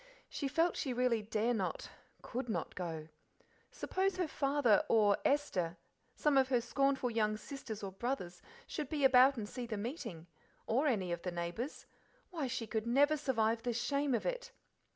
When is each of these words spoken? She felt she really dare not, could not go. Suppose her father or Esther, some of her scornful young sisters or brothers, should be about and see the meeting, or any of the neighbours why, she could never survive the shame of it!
She 0.29 0.47
felt 0.47 0.75
she 0.75 0.93
really 0.93 1.21
dare 1.21 1.53
not, 1.53 1.91
could 2.23 2.49
not 2.49 2.73
go. 2.73 3.09
Suppose 3.69 4.15
her 4.15 4.27
father 4.27 4.83
or 4.89 5.15
Esther, 5.23 5.77
some 6.15 6.39
of 6.39 6.47
her 6.49 6.59
scornful 6.59 7.11
young 7.11 7.37
sisters 7.37 7.83
or 7.83 7.91
brothers, 7.91 8.41
should 8.65 8.89
be 8.89 9.03
about 9.05 9.37
and 9.37 9.47
see 9.47 9.67
the 9.67 9.77
meeting, 9.77 10.25
or 10.65 10.87
any 10.87 11.11
of 11.11 11.21
the 11.21 11.29
neighbours 11.31 11.85
why, 12.31 12.47
she 12.47 12.65
could 12.65 12.87
never 12.87 13.15
survive 13.15 13.61
the 13.61 13.73
shame 13.73 14.15
of 14.15 14.25
it! 14.25 14.51